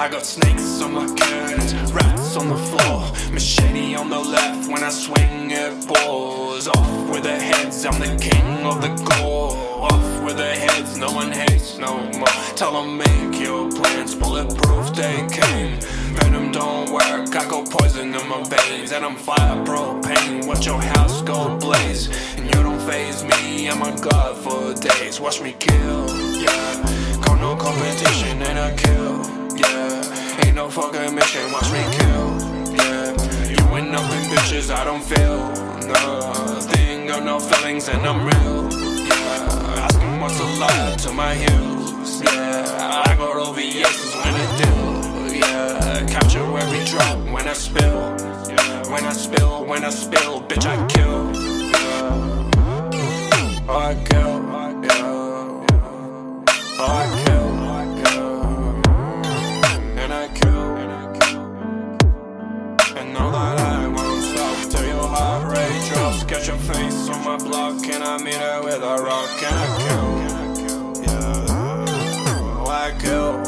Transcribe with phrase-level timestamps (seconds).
[0.00, 4.82] I got snakes on my curtains, rats on the floor, machete on the left when
[4.82, 6.68] I swing it balls.
[6.68, 9.52] Off with the heads, I'm the king of the gore.
[9.92, 12.26] Off with the heads, no one hates no more.
[12.56, 15.78] Tell them make your plans, bulletproof they came.
[16.16, 20.46] Venom don't work, I go poison in my veins, and I'm fire propane.
[20.46, 22.08] Watch your house go blaze,
[22.38, 23.68] and you don't phase me.
[23.68, 25.20] I'm a god for days.
[25.20, 27.20] Watch me kill, yeah.
[27.20, 29.29] Call no competition and I kill
[30.70, 32.38] Ain't mission, watch me kill,
[32.76, 33.10] yeah.
[33.50, 35.48] You ain't nothing, bitches, I don't feel
[35.88, 37.08] nothing.
[37.08, 38.70] Got no feelings and I'm real,
[39.04, 39.82] yeah.
[39.82, 40.46] Asking what's a
[41.08, 43.02] to my heels, yeah.
[43.04, 44.72] I got OVS's when I do,
[45.38, 46.06] yeah.
[46.06, 48.14] Capture every drop when I spill,
[48.48, 48.88] yeah.
[48.92, 51.34] When I spill, when I spill, bitch, I kill,
[51.72, 52.30] yeah.
[53.68, 54.29] I kill,
[66.30, 69.66] Get your face on my block, and I meet her with a rock, and I
[69.82, 71.02] kill.
[71.02, 73.40] Yeah, oh, I kill.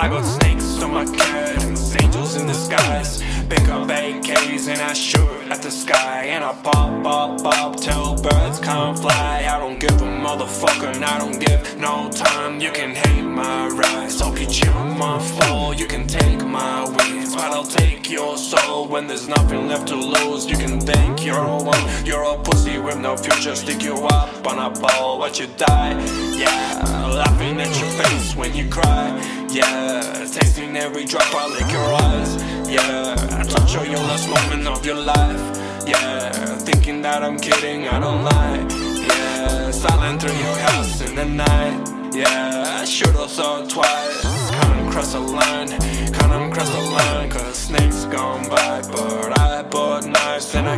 [0.00, 3.22] I got snakes on my curtains, angels in disguise.
[3.48, 5.39] Pick up AKs and I shoot
[5.70, 6.24] the sky.
[6.24, 9.46] And I pop, pop, pop till birds can't fly.
[9.48, 12.60] I don't give a motherfucker, and I don't give no time.
[12.60, 14.72] You can hate my rise, beat you
[15.04, 15.74] my fall.
[15.74, 18.88] You can take my wings, but I'll take your soul.
[18.88, 21.84] When there's nothing left to lose, you can think you're one.
[22.04, 25.92] You're a pussy with no future, stick you up on a ball, watch you die.
[26.36, 29.06] Yeah, laughing at your face when you cry.
[29.50, 32.59] Yeah, tasting every drop, I lick your eyes.
[32.70, 35.42] Yeah, I touch on your last moment of your life.
[35.88, 38.64] Yeah, thinking that I'm kidding, I don't lie.
[39.08, 42.14] Yeah, silent through your house in the night.
[42.14, 44.20] Yeah, I should've thought twice.
[44.22, 45.68] Can't cross the line,
[46.12, 48.82] can't cross the line, cause snakes gone by.
[48.92, 50.76] But I bought knives and I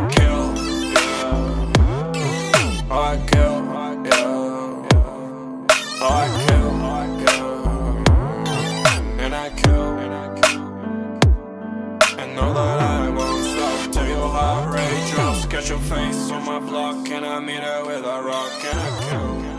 [15.65, 19.52] Your face on my block, and I meet her with a rock, and I kill.